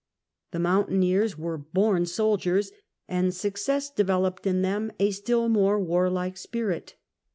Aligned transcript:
The 0.49 0.57
mountaineers 0.57 1.37
were 1.37 1.59
born 1.59 2.07
soldiers 2.07 2.71
and 3.07 3.35
success 3.35 3.91
de 3.91 4.03
veloped 4.03 4.47
in 4.47 4.63
them 4.63 4.91
a 4.99 5.11
still 5.11 5.47
more 5.47 5.79
war 5.79 6.09
like 6.09 6.37
spirit. 6.37 6.95